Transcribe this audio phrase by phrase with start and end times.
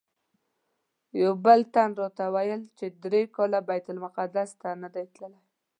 [1.21, 5.41] یو بل تن راته ویل چې درې کاله بیت المقدس ته نه دی تللی.